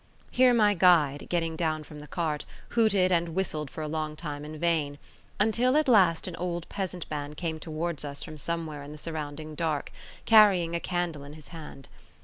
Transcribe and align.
Here, 0.31 0.51
my 0.51 0.73
guide, 0.73 1.27
getting 1.29 1.55
down 1.55 1.83
from 1.83 1.99
the 1.99 2.07
cart, 2.07 2.43
hooted 2.69 3.11
and 3.11 3.35
whistled 3.35 3.69
for 3.69 3.83
a 3.83 3.87
long 3.87 4.15
time 4.15 4.43
in 4.43 4.57
vain; 4.57 4.97
until 5.39 5.77
at 5.77 5.87
last 5.87 6.27
an 6.27 6.35
old 6.37 6.67
peasant 6.69 7.05
man 7.11 7.35
came 7.35 7.59
towards 7.59 8.03
us 8.03 8.23
from 8.23 8.39
somewhere 8.39 8.81
in 8.81 8.93
the 8.93 8.97
surrounding 8.97 9.53
dark, 9.53 9.91
carrying 10.25 10.73
a 10.73 10.79
candle 10.79 11.23
in 11.23 11.33
his 11.33 11.49
hand. 11.49 11.87